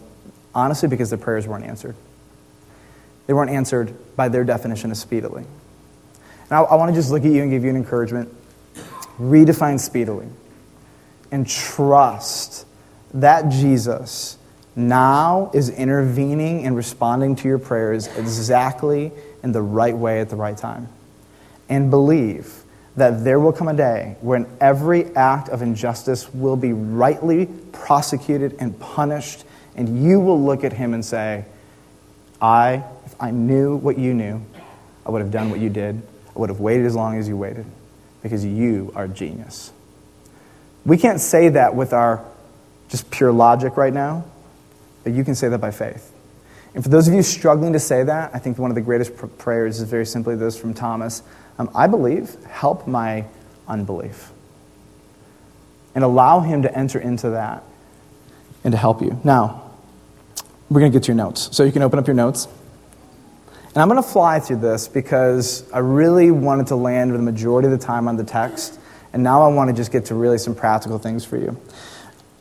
[0.54, 1.96] Honestly, because their prayers weren't answered.
[3.28, 5.44] They weren't answered by their definition of speedily.
[6.50, 8.34] And I, I want to just look at you and give you an encouragement.
[9.20, 10.28] Redefine speedily
[11.32, 12.66] and trust
[13.14, 14.38] that Jesus
[14.76, 20.36] now is intervening and responding to your prayers exactly in the right way at the
[20.36, 20.90] right time.
[21.70, 22.65] And believe
[22.98, 28.56] that there will come a day when every act of injustice will be rightly prosecuted
[28.60, 29.44] and punished,
[29.76, 31.46] and you will look at him and say,
[32.42, 34.42] I, if I knew what you knew,
[35.06, 36.02] I would have done what you did.
[36.36, 37.66] I would have waited as long as you waited
[38.24, 39.72] because you are genius.
[40.86, 42.24] We can't say that with our
[42.90, 44.26] just pure logic right now,
[45.04, 46.15] but you can say that by faith.
[46.76, 49.16] And for those of you struggling to say that, I think one of the greatest
[49.16, 51.24] pr- prayers is very simply this from Thomas
[51.58, 53.26] um, I believe, help my
[53.68, 54.32] unbelief.
[55.94, 57.64] And allow Him to enter into that
[58.64, 59.20] and to help you.
[59.24, 59.72] Now,
[60.70, 61.56] we're going to get to your notes.
[61.56, 62.48] So you can open up your notes.
[63.68, 67.24] And I'm going to fly through this because I really wanted to land for the
[67.24, 68.80] majority of the time on the text.
[69.14, 71.58] And now I want to just get to really some practical things for you.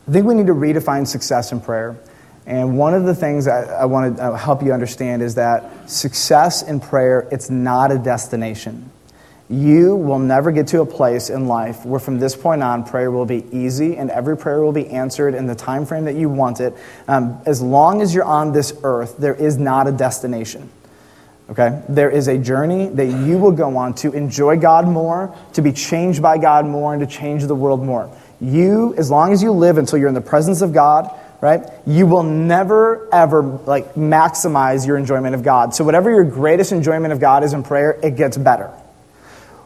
[0.07, 1.97] I think we need to redefine success in prayer.
[2.45, 5.89] And one of the things I, I want to uh, help you understand is that
[5.89, 8.91] success in prayer, it's not a destination.
[9.49, 13.11] You will never get to a place in life where from this point on prayer
[13.11, 16.29] will be easy and every prayer will be answered in the time frame that you
[16.29, 16.73] want it.
[17.07, 20.69] Um, as long as you're on this earth, there is not a destination.
[21.51, 21.83] Okay?
[21.89, 25.71] There is a journey that you will go on to enjoy God more, to be
[25.71, 28.09] changed by God more, and to change the world more.
[28.41, 31.09] You, as long as you live until you're in the presence of God,
[31.41, 31.63] right?
[31.85, 35.75] You will never ever like maximize your enjoyment of God.
[35.75, 38.67] So whatever your greatest enjoyment of God is in prayer, it gets better.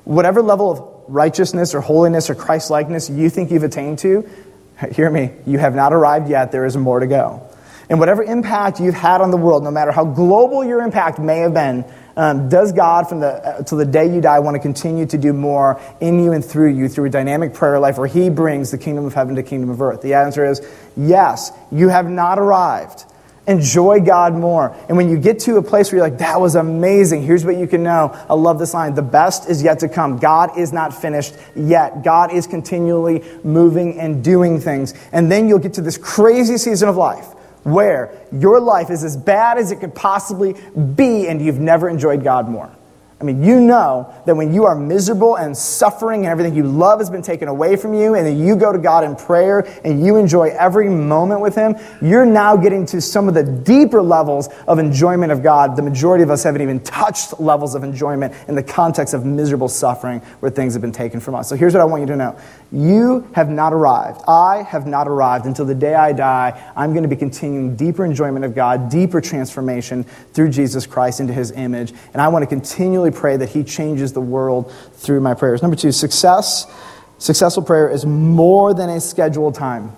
[0.04, 4.30] Whatever level of righteousness or holiness or Christ likeness you think you've attained to,
[4.92, 6.52] hear me, you have not arrived yet.
[6.52, 7.50] There is more to go.
[7.90, 11.40] And whatever impact you've had on the world, no matter how global your impact may
[11.40, 11.86] have been,
[12.20, 15.18] um, does God, from the uh, till the day you die, want to continue to
[15.18, 18.72] do more in you and through you through a dynamic prayer life where He brings
[18.72, 20.02] the kingdom of heaven to kingdom of earth?
[20.02, 20.62] The answer is
[20.98, 21.52] yes.
[21.72, 23.06] You have not arrived.
[23.48, 24.76] Enjoy God more.
[24.90, 27.56] And when you get to a place where you're like, that was amazing, here's what
[27.56, 28.10] you can know.
[28.30, 28.96] I love this line.
[28.96, 30.18] The best is yet to come.
[30.18, 32.04] God is not finished yet.
[32.04, 34.94] God is continually moving and doing things.
[35.14, 37.28] And then you'll get to this crazy season of life
[37.64, 40.56] where your life is as bad as it could possibly
[40.96, 42.74] be and you've never enjoyed God more.
[43.22, 47.00] I mean, you know that when you are miserable and suffering and everything you love
[47.00, 50.06] has been taken away from you, and then you go to God in prayer and
[50.06, 54.48] you enjoy every moment with Him, you're now getting to some of the deeper levels
[54.68, 55.76] of enjoyment of God.
[55.76, 59.68] The majority of us haven't even touched levels of enjoyment in the context of miserable
[59.68, 61.50] suffering where things have been taken from us.
[61.50, 62.40] So here's what I want you to know
[62.72, 64.22] You have not arrived.
[64.30, 66.72] I have not arrived until the day I die.
[66.74, 71.34] I'm going to be continuing deeper enjoyment of God, deeper transformation through Jesus Christ into
[71.34, 75.34] His image, and I want to continually pray that He changes the world through my
[75.34, 75.62] prayers.
[75.62, 76.66] Number two, success.
[77.18, 79.92] Successful prayer is more than a scheduled time.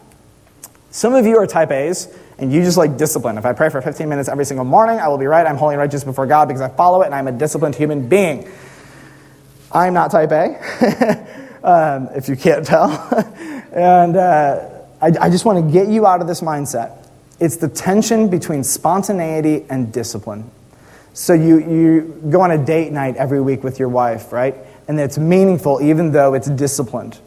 [0.89, 3.37] Some of you are type A's, and you just like discipline.
[3.37, 5.45] If I pray for 15 minutes every single morning, I will be right.
[5.45, 8.09] I'm holy and righteous before God because I follow it, and I'm a disciplined human
[8.09, 8.49] being.
[9.71, 12.89] I'm not type A, um, if you can't tell.
[13.71, 14.69] and uh,
[15.01, 17.07] I, I just want to get you out of this mindset.
[17.39, 20.51] It's the tension between spontaneity and discipline.
[21.13, 24.55] So you, you go on a date night every week with your wife, right?
[24.87, 27.19] And it's meaningful even though it's disciplined.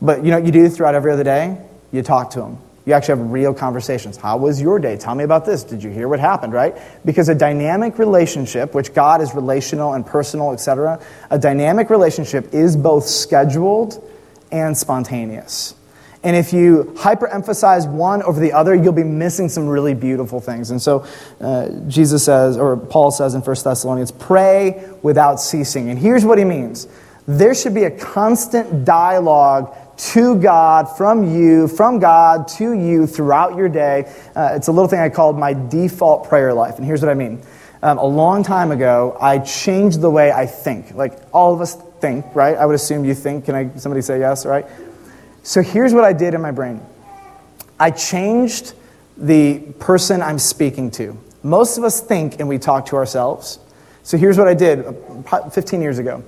[0.00, 1.60] But you know what you do throughout every other day?
[1.90, 2.58] You talk to them.
[2.86, 4.16] You actually have real conversations.
[4.16, 4.96] How was your day?
[4.96, 5.62] Tell me about this.
[5.62, 6.74] Did you hear what happened, right?
[7.04, 12.76] Because a dynamic relationship, which God is relational and personal, etc., a dynamic relationship is
[12.76, 14.02] both scheduled
[14.50, 15.74] and spontaneous.
[16.22, 20.70] And if you hyperemphasize one over the other, you'll be missing some really beautiful things.
[20.70, 21.06] And so
[21.40, 25.90] uh, Jesus says, or Paul says in 1 Thessalonians, pray without ceasing.
[25.90, 26.88] And here's what he means
[27.26, 33.56] there should be a constant dialogue to God, from you, from God to you throughout
[33.56, 34.12] your day.
[34.34, 36.76] Uh, it's a little thing I called my default prayer life.
[36.78, 37.42] And here's what I mean.
[37.82, 40.94] Um, a long time ago, I changed the way I think.
[40.94, 42.56] Like all of us think, right?
[42.56, 43.44] I would assume you think.
[43.44, 44.66] Can I, somebody say yes, right?
[45.42, 46.80] So here's what I did in my brain
[47.78, 48.74] I changed
[49.16, 51.18] the person I'm speaking to.
[51.42, 53.58] Most of us think and we talk to ourselves.
[54.02, 56.24] So here's what I did uh, 15 years ago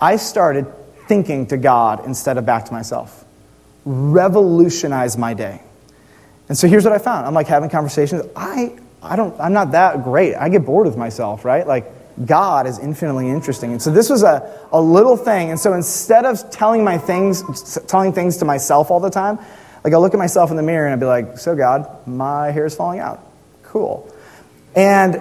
[0.00, 0.66] I started
[1.06, 3.24] thinking to God instead of back to myself.
[3.84, 5.62] Revolutionized my day.
[6.48, 7.26] And so here's what I found.
[7.26, 8.22] I'm like having conversations.
[8.36, 10.34] I, I don't, I'm not that great.
[10.34, 11.66] I get bored with myself, right?
[11.66, 11.86] Like,
[12.24, 13.72] God is infinitely interesting.
[13.72, 15.50] And so this was a, a little thing.
[15.50, 19.38] And so instead of telling my things, telling things to myself all the time,
[19.84, 22.50] like I'll look at myself in the mirror and I'll be like, so God, my
[22.50, 23.20] hair is falling out.
[23.62, 24.08] Cool.
[24.74, 25.20] And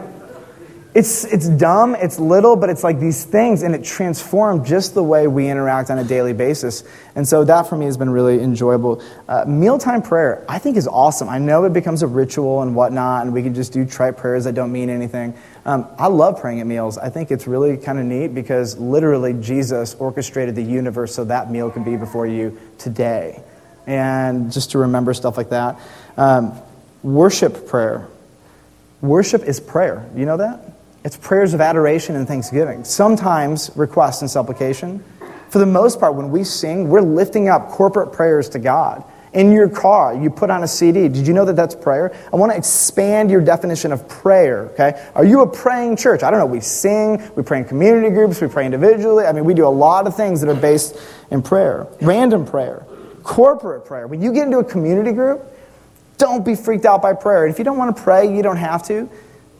[0.93, 5.03] it's, it's dumb, it's little, but it's like these things, and it transformed just the
[5.03, 6.83] way we interact on a daily basis.
[7.15, 9.01] And so that for me has been really enjoyable.
[9.25, 11.29] Uh, mealtime prayer, I think, is awesome.
[11.29, 14.43] I know it becomes a ritual and whatnot, and we can just do trite prayers
[14.43, 15.33] that don't mean anything.
[15.63, 16.97] Um, I love praying at meals.
[16.97, 21.49] I think it's really kind of neat because literally Jesus orchestrated the universe so that
[21.49, 23.41] meal can be before you today.
[23.87, 25.79] And just to remember stuff like that.
[26.17, 26.53] Um,
[27.01, 28.09] worship prayer.
[28.99, 30.09] Worship is prayer.
[30.17, 30.59] You know that?
[31.03, 35.03] It's prayers of adoration and thanksgiving, sometimes request and supplication.
[35.49, 39.03] For the most part, when we sing, we're lifting up corporate prayers to God.
[39.33, 41.07] In your car, you put on a CD.
[41.07, 42.13] Did you know that that's prayer?
[42.31, 45.09] I want to expand your definition of prayer, okay?
[45.15, 46.21] Are you a praying church?
[46.21, 46.45] I don't know.
[46.45, 49.25] We sing, we pray in community groups, we pray individually.
[49.25, 50.97] I mean, we do a lot of things that are based
[51.31, 51.87] in prayer.
[52.01, 52.85] Random prayer,
[53.23, 54.05] corporate prayer.
[54.05, 55.43] When you get into a community group,
[56.17, 57.47] don't be freaked out by prayer.
[57.47, 59.09] If you don't want to pray, you don't have to.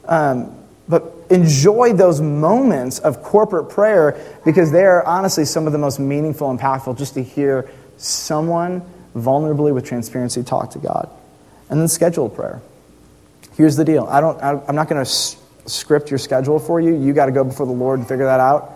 [0.06, 5.80] Um, but enjoy those moments of corporate prayer because they are honestly some of the
[5.80, 8.82] most meaningful, and impactful, just to hear someone
[9.16, 11.10] vulnerably with transparency talk to God.
[11.70, 12.62] And then scheduled prayer.
[13.56, 15.12] Here's the deal I don't, I'm not going to
[15.70, 16.96] script your schedule for you.
[16.96, 18.74] You got to go before the Lord and figure that out.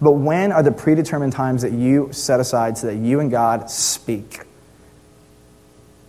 [0.00, 3.70] But when are the predetermined times that you set aside so that you and God
[3.70, 4.40] speak?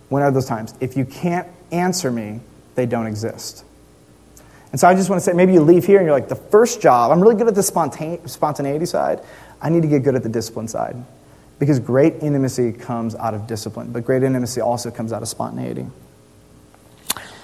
[0.08, 0.74] When are those times?
[0.80, 2.40] If you can't answer me,
[2.74, 3.64] they don't exist.
[4.70, 6.36] And so I just want to say maybe you leave here and you're like, the
[6.36, 9.20] first job, I'm really good at the spontaneity side.
[9.60, 10.96] I need to get good at the discipline side.
[11.58, 15.86] Because great intimacy comes out of discipline, but great intimacy also comes out of spontaneity.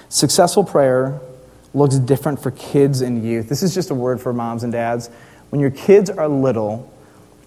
[0.07, 1.19] Successful prayer
[1.73, 3.49] looks different for kids and youth.
[3.49, 5.09] This is just a word for moms and dads.
[5.49, 6.89] When your kids are little,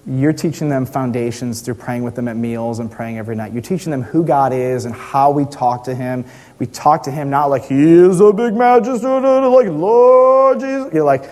[0.08, 3.52] you're teaching them foundations through praying with them at meals and praying every night.
[3.52, 6.24] You're teaching them who God is and how we talk to Him.
[6.58, 10.94] We talk to Him not like He is a big majesty, like Lord Jesus.
[10.94, 11.28] You're like,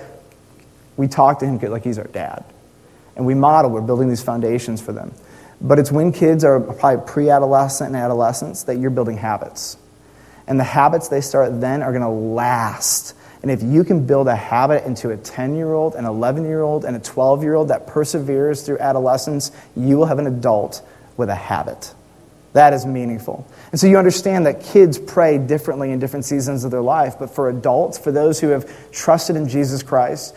[0.99, 2.45] we talk to Him like He's our dad.
[3.17, 5.15] And we model, we're building these foundations for them.
[5.59, 9.79] But it's when kids are probably pre adolescent and adolescence that you're building habits.
[10.47, 13.16] And the habits they start then are going to last
[13.47, 16.63] and if you can build a habit into a 10 year old, an 11 year
[16.63, 20.83] old, and a 12 year old that perseveres through adolescence, you will have an adult
[21.17, 21.95] with a habit.
[22.55, 23.47] That is meaningful.
[23.71, 27.31] And so you understand that kids pray differently in different seasons of their life, but
[27.31, 30.35] for adults, for those who have trusted in Jesus Christ,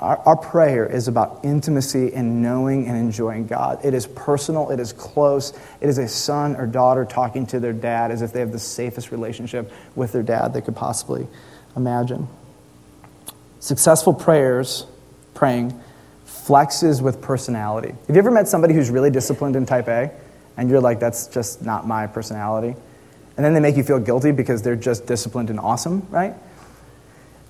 [0.00, 3.84] our, our, prayer is about intimacy and knowing and enjoying God.
[3.84, 5.56] It is personal, it is close.
[5.80, 8.58] It is a son or daughter talking to their dad as if they have the
[8.58, 11.28] safest relationship with their dad they could possibly
[11.76, 12.26] imagine.
[13.60, 14.86] Successful prayers,
[15.34, 15.78] praying,
[16.26, 17.94] flexes with personality.
[18.06, 20.10] Have you ever met somebody who's really disciplined in type A
[20.56, 22.74] and you're like, that's just not my personality?
[23.36, 26.34] And then they make you feel guilty because they're just disciplined and awesome, right?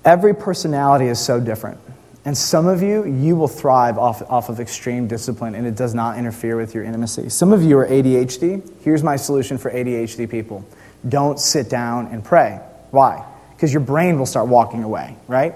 [0.05, 1.79] Every personality is so different.
[2.25, 5.95] And some of you, you will thrive off, off of extreme discipline and it does
[5.95, 7.29] not interfere with your intimacy.
[7.29, 8.69] Some of you are ADHD.
[8.83, 10.65] Here's my solution for ADHD people
[11.07, 12.59] don't sit down and pray.
[12.91, 13.25] Why?
[13.55, 15.55] Because your brain will start walking away, right?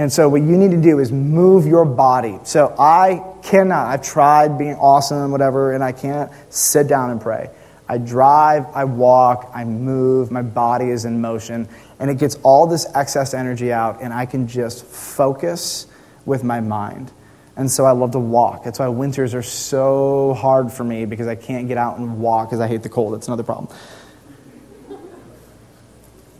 [0.00, 2.38] And so, what you need to do is move your body.
[2.44, 7.50] So, I cannot, I've tried being awesome, whatever, and I can't sit down and pray.
[7.86, 12.66] I drive, I walk, I move, my body is in motion, and it gets all
[12.66, 15.86] this excess energy out, and I can just focus
[16.24, 17.12] with my mind.
[17.56, 18.64] And so I love to walk.
[18.64, 22.48] That's why winters are so hard for me because I can't get out and walk
[22.48, 23.12] because I hate the cold.
[23.12, 23.68] That's another problem.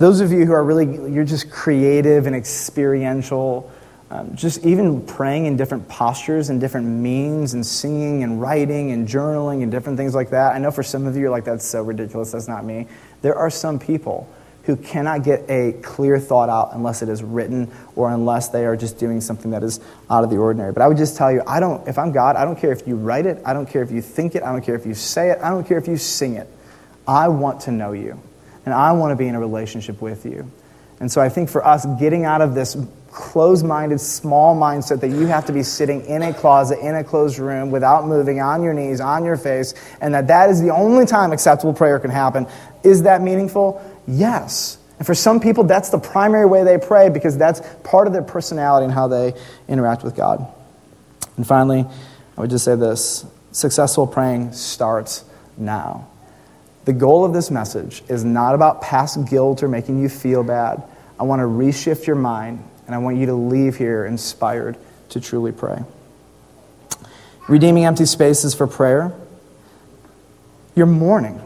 [0.00, 3.70] Those of you who are really, you're just creative and experiential,
[4.10, 9.06] um, just even praying in different postures and different means and singing and writing and
[9.06, 10.54] journaling and different things like that.
[10.54, 12.86] I know for some of you, you're like, that's so ridiculous, that's not me.
[13.20, 14.26] There are some people
[14.62, 18.78] who cannot get a clear thought out unless it is written or unless they are
[18.78, 20.72] just doing something that is out of the ordinary.
[20.72, 22.88] But I would just tell you, I don't, if I'm God, I don't care if
[22.88, 24.94] you write it, I don't care if you think it, I don't care if you
[24.94, 26.48] say it, I don't care if you sing it.
[27.06, 28.18] I want to know you
[28.64, 30.50] and I want to be in a relationship with you.
[31.00, 32.76] And so I think for us, getting out of this
[33.10, 37.02] closed minded, small mindset that you have to be sitting in a closet, in a
[37.02, 40.70] closed room, without moving, on your knees, on your face, and that that is the
[40.70, 42.46] only time acceptable prayer can happen.
[42.84, 43.82] Is that meaningful?
[44.06, 44.78] Yes.
[44.98, 48.22] And for some people, that's the primary way they pray because that's part of their
[48.22, 49.32] personality and how they
[49.66, 50.46] interact with God.
[51.38, 51.86] And finally,
[52.36, 55.24] I would just say this successful praying starts
[55.56, 56.09] now.
[56.90, 60.82] The goal of this message is not about past guilt or making you feel bad.
[61.20, 64.76] I want to reshift your mind, and I want you to leave here inspired
[65.10, 65.84] to truly pray.
[67.46, 69.12] Redeeming empty spaces for prayer.
[70.74, 71.40] Your morning.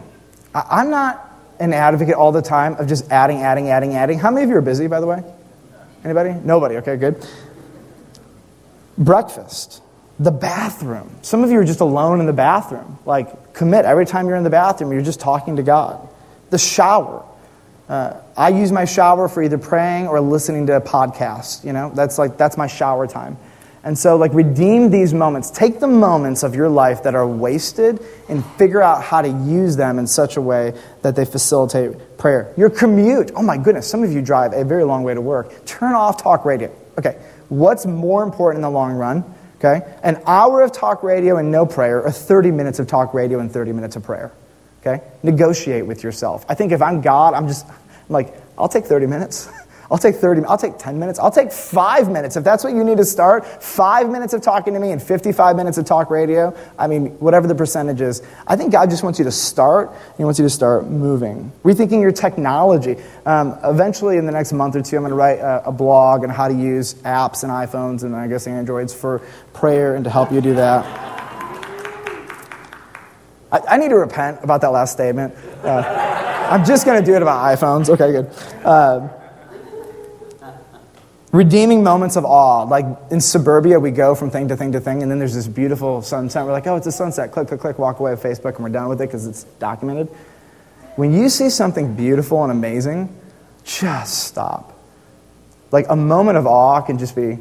[0.54, 1.30] I'm not
[1.60, 4.18] an advocate all the time of just adding, adding, adding, adding.
[4.18, 5.22] How many of you are busy, by the way?
[6.04, 6.40] Anybody?
[6.42, 6.78] Nobody.
[6.78, 7.22] Okay, good.
[8.96, 9.82] Breakfast.
[10.18, 11.10] The bathroom.
[11.22, 12.98] Some of you are just alone in the bathroom.
[13.04, 13.84] Like, commit.
[13.84, 16.08] Every time you're in the bathroom, you're just talking to God.
[16.50, 17.24] The shower.
[17.88, 21.64] Uh, I use my shower for either praying or listening to a podcast.
[21.64, 23.36] You know, that's like that's my shower time.
[23.82, 25.50] And so, like, redeem these moments.
[25.50, 28.00] Take the moments of your life that are wasted
[28.30, 32.50] and figure out how to use them in such a way that they facilitate prayer.
[32.56, 33.32] Your commute.
[33.36, 35.66] Oh my goodness, some of you drive a very long way to work.
[35.66, 36.74] Turn off talk radio.
[36.98, 37.18] Okay,
[37.50, 39.33] what's more important in the long run?
[39.64, 43.38] Okay, an hour of talk radio and no prayer, or 30 minutes of talk radio
[43.38, 44.30] and 30 minutes of prayer.
[44.82, 46.44] Okay, negotiate with yourself.
[46.50, 47.74] I think if I'm God, I'm just I'm
[48.10, 49.48] like, I'll take 30 minutes.
[49.90, 52.36] I'll take 30, I'll take 10 minutes, I'll take five minutes.
[52.36, 55.56] If that's what you need to start, five minutes of talking to me and 55
[55.56, 59.18] minutes of talk radio, I mean, whatever the percentage is, I think God just wants
[59.18, 59.92] you to start.
[60.16, 61.52] He wants you to start moving.
[61.64, 62.96] Rethinking your technology.
[63.26, 66.24] Um, eventually, in the next month or two, I'm going to write a, a blog
[66.24, 69.20] on how to use apps and iPhones and I guess Androids for
[69.52, 71.14] prayer and to help you do that.
[73.68, 75.34] I, need to repent about that last statement.
[75.62, 77.88] Uh, I'm just going to do it about iPhones.
[77.88, 78.30] Okay, good.
[78.64, 79.08] Uh,
[81.34, 82.62] redeeming moments of awe.
[82.62, 85.48] Like in suburbia, we go from thing to thing to thing, and then there's this
[85.48, 86.46] beautiful sunset.
[86.46, 87.32] We're like, oh, it's a sunset.
[87.32, 90.08] Click, click, click, walk away with Facebook, and we're done with it because it's documented.
[90.96, 93.14] When you see something beautiful and amazing,
[93.64, 94.78] just stop.
[95.72, 97.40] Like a moment of awe can just be, I'm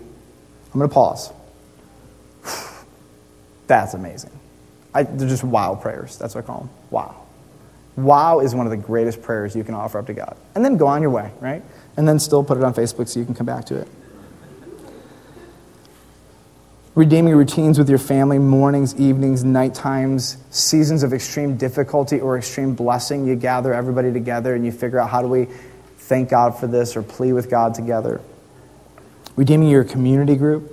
[0.74, 1.32] going to pause.
[3.68, 4.32] That's amazing.
[4.96, 6.18] I, they're just wow prayers.
[6.18, 6.70] That's what I call them.
[6.90, 7.28] Wow.
[7.96, 10.36] Wow is one of the greatest prayers you can offer up to God.
[10.56, 11.64] And then go on your way, right?
[11.98, 13.88] and then still put it on Facebook so you can come back to it.
[16.96, 22.76] Redeeming routines with your family, mornings, evenings, night times, seasons of extreme difficulty or extreme
[22.76, 23.26] blessing.
[23.26, 25.48] You gather everybody together and you figure out how do we
[25.98, 28.22] thank God for this or plead with God together.
[29.36, 30.70] Redeeming your community group.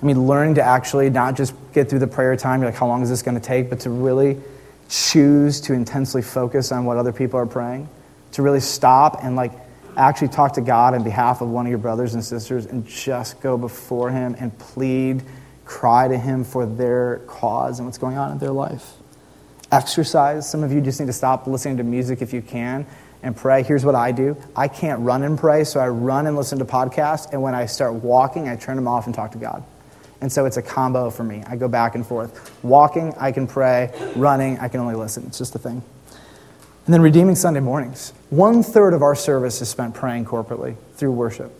[0.00, 2.86] I mean, learning to actually not just get through the prayer time, you're like, how
[2.86, 4.38] long is this going to take, but to really
[4.94, 7.88] choose to intensely focus on what other people are praying.
[8.32, 9.52] To really stop and like
[9.96, 13.40] actually talk to God on behalf of one of your brothers and sisters and just
[13.40, 15.22] go before Him and plead,
[15.64, 18.94] cry to Him for their cause and what's going on in their life.
[19.70, 20.48] Exercise.
[20.48, 22.86] Some of you just need to stop listening to music if you can
[23.22, 23.62] and pray.
[23.62, 26.64] Here's what I do I can't run and pray, so I run and listen to
[26.64, 29.64] podcasts, and when I start walking, I turn them off and talk to God.
[30.24, 31.42] And so it's a combo for me.
[31.46, 32.50] I go back and forth.
[32.64, 33.92] Walking, I can pray.
[34.16, 35.24] Running, I can only listen.
[35.26, 35.82] It's just a thing.
[36.86, 38.14] And then redeeming Sunday mornings.
[38.30, 41.52] One third of our service is spent praying corporately through worship.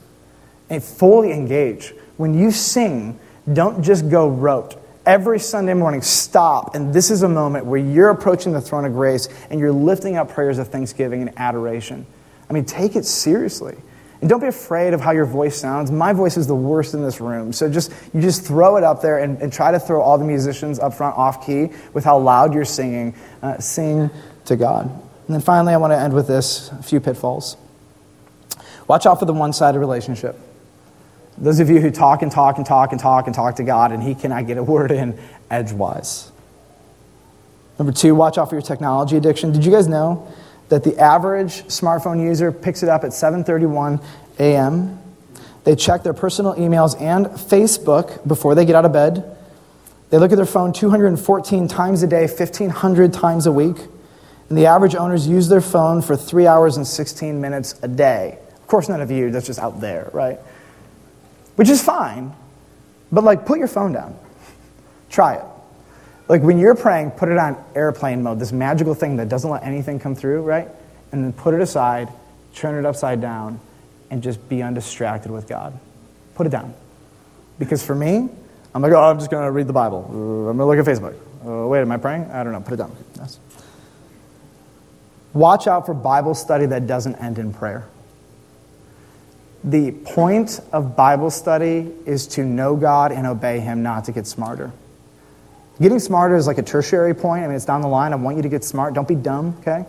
[0.70, 1.92] And fully engage.
[2.16, 3.18] When you sing,
[3.52, 4.82] don't just go rote.
[5.04, 6.74] Every Sunday morning, stop.
[6.74, 10.16] And this is a moment where you're approaching the throne of grace and you're lifting
[10.16, 12.06] up prayers of thanksgiving and adoration.
[12.48, 13.76] I mean, take it seriously.
[14.24, 15.90] And don't be afraid of how your voice sounds.
[15.90, 17.52] My voice is the worst in this room.
[17.52, 20.24] So just you just throw it up there and, and try to throw all the
[20.24, 23.14] musicians up front off key with how loud you're singing.
[23.42, 24.08] Uh, sing
[24.46, 24.86] to God.
[24.86, 27.58] And then finally, I want to end with this a few pitfalls.
[28.88, 30.40] Watch out for the one sided relationship.
[31.36, 33.92] Those of you who talk and talk and talk and talk and talk to God,
[33.92, 35.18] and He cannot get a word in
[35.50, 36.32] edgewise.
[37.78, 39.52] Number two, watch out for your technology addiction.
[39.52, 40.32] Did you guys know
[40.68, 44.02] that the average smartphone user picks it up at 7:31
[44.38, 44.98] a.m.?
[45.64, 49.36] They check their personal emails and Facebook before they get out of bed.
[50.10, 53.78] They look at their phone 214 times a day, 1,500 times a week.
[54.48, 58.38] And the average owners use their phone for three hours and 16 minutes a day.
[58.60, 60.38] Of course, none of you, that's just out there, right?
[61.56, 62.34] Which is fine.
[63.10, 64.18] But, like, put your phone down.
[65.08, 65.44] Try it.
[66.26, 69.62] Like, when you're praying, put it on airplane mode, this magical thing that doesn't let
[69.62, 70.68] anything come through, right?
[71.12, 72.08] And then put it aside,
[72.54, 73.60] turn it upside down,
[74.10, 75.78] and just be undistracted with God.
[76.34, 76.74] Put it down.
[77.58, 78.28] Because for me,
[78.74, 80.04] I'm like, oh, I'm just going to read the Bible.
[80.08, 81.14] I'm going to look at Facebook.
[81.46, 82.30] Uh, wait, am I praying?
[82.30, 82.60] I don't know.
[82.60, 82.96] Put it down.
[83.16, 83.38] Yes.
[85.34, 87.86] Watch out for Bible study that doesn't end in prayer.
[89.62, 94.26] The point of Bible study is to know God and obey Him, not to get
[94.26, 94.72] smarter.
[95.80, 97.44] Getting smarter is like a tertiary point.
[97.44, 98.12] I mean, it's down the line.
[98.12, 98.94] I want you to get smart.
[98.94, 99.84] Don't be dumb, okay?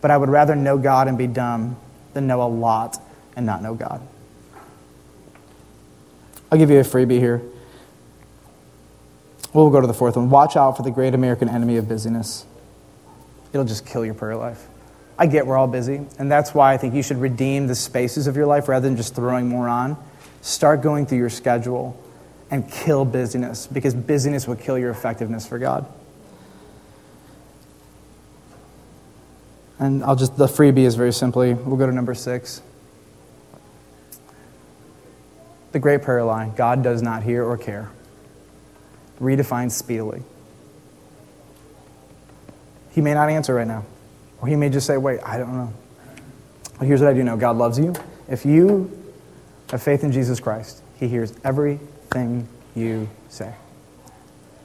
[0.00, 1.76] But I would rather know God and be dumb
[2.12, 3.00] than know a lot
[3.36, 4.00] and not know God.
[6.50, 7.42] I'll give you a freebie here.
[9.52, 10.28] We'll go to the fourth one.
[10.28, 12.44] Watch out for the great American enemy of busyness
[13.56, 14.66] it'll just kill your prayer life.
[15.18, 18.26] I get we're all busy, and that's why I think you should redeem the spaces
[18.26, 19.96] of your life rather than just throwing more on.
[20.42, 22.00] Start going through your schedule
[22.50, 25.86] and kill busyness because busyness will kill your effectiveness for God.
[29.78, 32.62] And I'll just, the freebie is very simply, we'll go to number six.
[35.76, 37.90] the great prayer line God does not hear or care.
[39.20, 40.22] Redefine speedily.
[42.92, 43.84] He may not answer right now,
[44.40, 45.70] or he may just say, Wait, I don't know.
[46.78, 47.94] But here's what I do know God loves you.
[48.26, 48.90] If you
[49.70, 51.34] have faith in Jesus Christ, he hears
[52.10, 53.54] everything you say.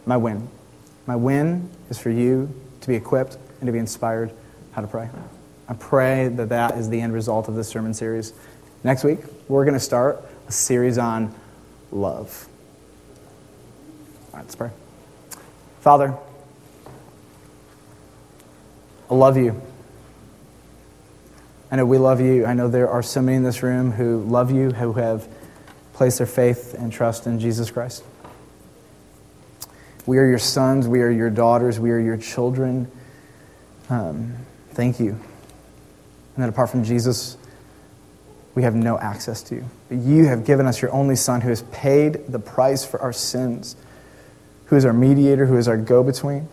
[0.06, 0.48] My win.
[1.06, 4.32] My win is for you to be equipped and to be inspired
[4.72, 5.10] how to pray.
[5.68, 8.34] I pray that that is the end result of this sermon series.
[8.84, 11.34] Next week, we're going to start a series on
[11.92, 12.48] love.
[14.32, 14.70] All right, let's pray.
[15.82, 16.16] Father,
[19.10, 19.62] I love you.
[21.72, 22.46] I know we love you.
[22.46, 25.28] I know there are so many in this room who love you, who have
[26.02, 28.04] placed their faith and trust in Jesus Christ.
[30.08, 30.88] We are your sons.
[30.88, 31.80] We are your daughters.
[31.80, 32.92] We are your children.
[33.88, 34.36] Um,
[34.72, 35.10] thank you.
[35.10, 37.38] And that apart from Jesus,
[38.56, 39.66] we have no access to you.
[39.90, 43.14] But you have given us your only Son who has paid the price for our
[43.14, 43.76] sins,
[44.66, 46.48] who is our mediator, who is our go between.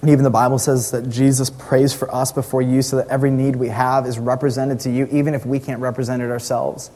[0.00, 3.32] And even the Bible says that Jesus prays for us before you so that every
[3.32, 6.92] need we have is represented to you, even if we can't represent it ourselves.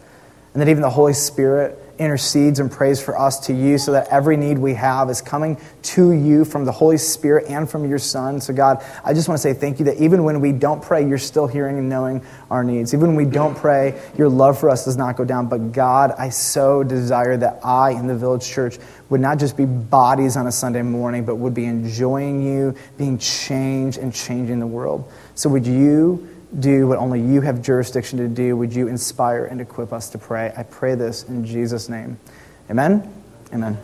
[0.58, 4.08] And that even the Holy Spirit intercedes and prays for us to you so that
[4.08, 8.00] every need we have is coming to you from the Holy Spirit and from your
[8.00, 8.40] Son.
[8.40, 11.06] So, God, I just want to say thank you that even when we don't pray,
[11.06, 12.92] you're still hearing and knowing our needs.
[12.92, 15.46] Even when we don't pray, your love for us does not go down.
[15.46, 18.78] But, God, I so desire that I in the village church
[19.10, 23.18] would not just be bodies on a Sunday morning, but would be enjoying you, being
[23.18, 25.08] changed, and changing the world.
[25.36, 26.27] So, would you?
[26.58, 28.56] Do what only you have jurisdiction to do.
[28.56, 30.52] Would you inspire and equip us to pray?
[30.56, 32.18] I pray this in Jesus' name.
[32.70, 33.12] Amen.
[33.52, 33.78] Amen.